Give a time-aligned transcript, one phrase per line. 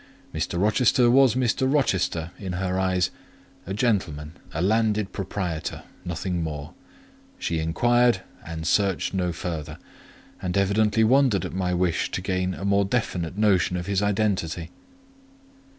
[0.33, 0.59] Mr.
[0.59, 1.71] Rochester was Mr.
[1.71, 3.11] Rochester in her eyes;
[3.67, 6.73] a gentleman, a landed proprietor—nothing more:
[7.37, 9.77] she inquired and searched no further,
[10.41, 14.71] and evidently wondered at my wish to gain a more definite notion of his identity.